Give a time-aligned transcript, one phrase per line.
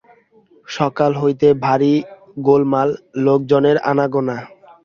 [0.67, 1.93] সকাল হইতে ভারি
[2.47, 2.89] গোলমাল,
[3.25, 4.37] লোকজনের আনাগোনা।